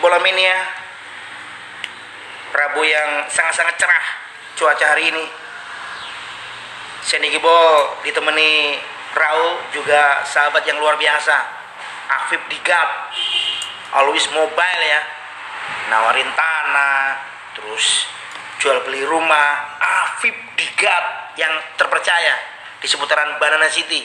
[0.00, 0.56] bola mania.
[2.50, 4.06] Rabu yang sangat-sangat cerah
[4.56, 5.26] cuaca hari ini.
[7.04, 8.80] Senigi Ball ditemani
[9.12, 11.36] Raul juga sahabat yang luar biasa.
[12.10, 12.88] Afif Digap
[13.92, 15.00] always mobile ya.
[15.92, 17.20] Nawarin tanah
[17.60, 18.08] terus
[18.56, 19.78] jual beli rumah.
[19.78, 22.34] Afif Digap yang terpercaya
[22.80, 24.00] di seputaran Banana City.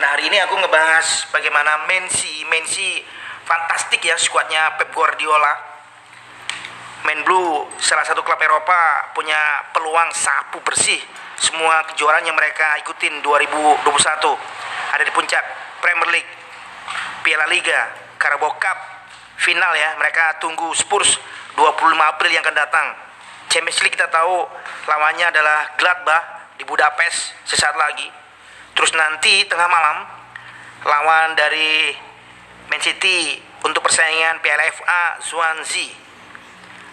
[0.00, 3.04] Nah hari ini aku ngebahas bagaimana Mensi Mensi
[3.44, 5.76] fantastik ya skuadnya Pep Guardiola.
[7.04, 9.36] Men Blue salah satu klub Eropa punya
[9.76, 11.00] peluang sapu bersih.
[11.36, 13.84] Semua kejuaraan yang mereka ikutin 2021
[14.94, 15.44] ada di puncak
[15.84, 16.30] Premier League
[17.20, 18.78] Piala Liga Carabao Cup.
[19.36, 21.20] Final ya mereka tunggu Spurs
[21.60, 22.86] 25 April yang akan datang.
[23.52, 24.48] Champions League kita tahu
[24.88, 28.08] lawannya adalah Gladbach di Budapest sesaat lagi.
[28.72, 30.08] Terus nanti tengah malam
[30.88, 31.92] lawan dari
[32.72, 35.02] Man City untuk persaingan Piala FA.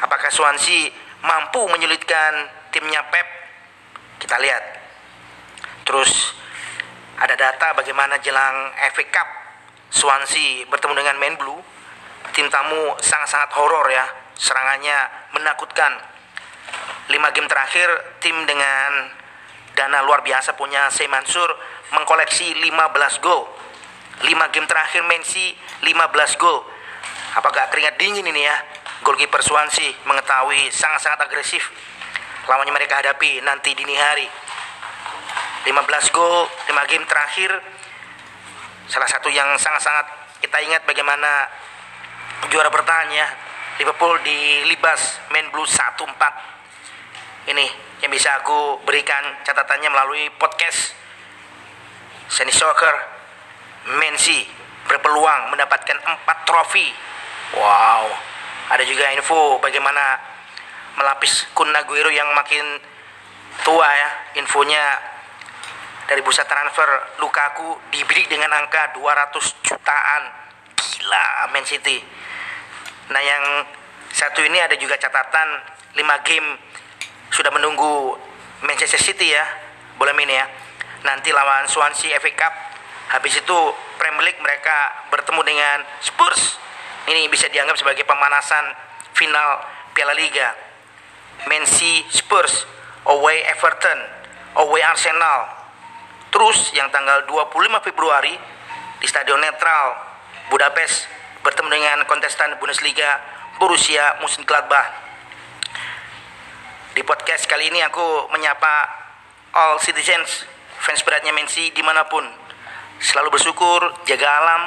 [0.00, 0.88] Apakah Swansea
[1.20, 3.28] mampu menyulitkan timnya Pep?
[4.22, 4.64] Kita lihat.
[5.84, 6.32] Terus
[7.20, 9.28] ada data bagaimana jelang FA Cup
[9.90, 11.60] Swansea bertemu dengan Man Blue.
[12.32, 14.06] Tim tamu sangat-sangat horor ya.
[14.38, 14.98] Serangannya
[15.36, 15.92] menakutkan.
[17.10, 17.90] 5 game terakhir
[18.22, 19.10] tim dengan
[19.74, 21.50] dana luar biasa punya Seymansur
[21.90, 23.50] mengkoleksi 15 gol
[24.22, 26.60] 5 game terakhir Mensi 15 gol.
[27.36, 28.56] Apakah keringat dingin ini ya?
[29.00, 31.72] Goalkeeper Swansea mengetahui sangat-sangat agresif
[32.50, 34.26] lawannya mereka hadapi nanti dini hari.
[35.64, 37.50] 15 gol, 5 game terakhir.
[38.90, 40.06] Salah satu yang sangat-sangat
[40.42, 41.46] kita ingat bagaimana
[42.50, 43.28] juara bertahan ya.
[43.78, 46.04] Liverpool di Libas main blue 1-4.
[47.48, 47.66] Ini
[48.04, 50.92] yang bisa aku berikan catatannya melalui podcast
[52.28, 52.92] Seni Soccer
[53.96, 54.59] Mensi
[54.90, 56.90] berpeluang mendapatkan empat trofi.
[57.54, 58.10] Wow.
[58.74, 60.18] Ada juga info bagaimana
[60.98, 62.62] melapis Kun Aguero yang makin
[63.62, 64.10] tua ya.
[64.42, 64.82] Infonya
[66.10, 70.22] dari bursa transfer Lukaku dibeli dengan angka 200 jutaan.
[70.74, 71.24] Gila
[71.54, 72.02] Man City.
[73.14, 73.44] Nah yang
[74.10, 75.48] satu ini ada juga catatan
[75.94, 76.48] 5 game
[77.30, 78.18] sudah menunggu
[78.66, 79.46] Manchester City ya.
[79.94, 80.46] Boleh ini ya.
[81.06, 82.54] Nanti lawan Swansea FA Cup
[83.10, 83.58] Habis itu
[84.00, 86.56] Premier League mereka bertemu dengan Spurs.
[87.04, 88.72] Ini bisa dianggap sebagai pemanasan
[89.12, 89.60] final
[89.92, 90.56] Piala Liga.
[91.44, 92.64] Man City Spurs,
[93.04, 94.00] away Everton,
[94.56, 95.52] away Arsenal.
[96.32, 98.32] Terus yang tanggal 25 Februari
[99.00, 99.96] di Stadion Netral
[100.48, 101.04] Budapest
[101.44, 103.20] bertemu dengan kontestan Bundesliga
[103.60, 104.88] Borussia Mönchengladbach.
[106.96, 108.88] Di podcast kali ini aku menyapa
[109.52, 110.48] all citizens
[110.80, 112.24] fans beratnya Messi di mana pun
[113.00, 114.62] selalu bersyukur, jaga alam,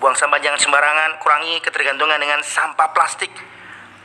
[0.00, 3.30] buang sampah jangan sembarangan, kurangi ketergantungan dengan sampah plastik.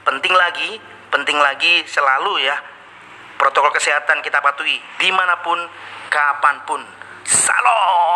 [0.03, 0.78] Penting lagi,
[1.09, 2.59] penting lagi selalu ya
[3.40, 5.57] protokol kesehatan kita patuhi di mana pun,
[6.12, 6.81] kapan pun.
[7.28, 8.06] Salor.